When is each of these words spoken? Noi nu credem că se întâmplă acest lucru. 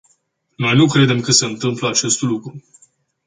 Noi 0.59 0.75
nu 0.75 0.85
credem 0.85 1.19
că 1.21 1.31
se 1.31 1.45
întâmplă 1.45 1.89
acest 1.89 2.21
lucru. 2.21 2.63